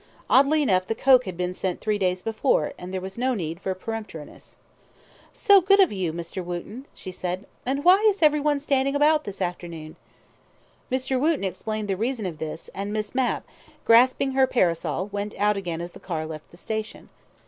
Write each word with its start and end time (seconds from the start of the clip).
Oddly 0.31 0.63
enough 0.63 0.87
the 0.87 0.95
coke 0.95 1.25
had 1.25 1.37
been 1.37 1.53
sent 1.53 1.79
three 1.79 1.99
days 1.99 2.23
before, 2.23 2.73
and 2.79 2.91
there 2.91 2.99
was 2.99 3.19
no 3.19 3.35
need 3.35 3.59
for 3.61 3.75
peremptoriness. 3.75 4.57
"So 5.31 5.61
good 5.61 5.79
of 5.79 5.91
you, 5.91 6.11
Mr. 6.11 6.43
Wootten!" 6.43 6.85
she 6.95 7.11
said; 7.11 7.45
"and 7.67 7.83
why 7.85 7.99
is 8.09 8.23
everyone 8.23 8.59
standing 8.59 8.95
about 8.95 9.25
this 9.25 9.43
afternoon?" 9.43 9.95
Mr. 10.91 11.19
Wootten 11.19 11.43
explained 11.43 11.87
the 11.87 11.95
reason 11.95 12.25
of 12.25 12.39
this, 12.39 12.67
and 12.73 12.91
Miss 12.91 13.13
Mapp, 13.13 13.45
grasping 13.85 14.31
her 14.31 14.47
parasol 14.47 15.05
went 15.11 15.35
out 15.39 15.55
again 15.55 15.81
as 15.81 15.91
the 15.91 15.99
car 15.99 16.25
left 16.25 16.49
the 16.49 16.57
station. 16.57 17.09